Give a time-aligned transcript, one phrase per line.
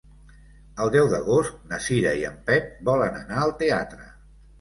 [0.85, 4.09] El deu d'agost na Cira i en Pep volen anar al teatre.